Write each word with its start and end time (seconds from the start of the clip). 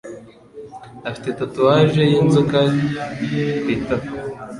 Afite 1.09 1.29
tatouage 1.39 2.01
yinzoka 2.11 2.59
ku 3.63 3.67
itako. 3.75 4.13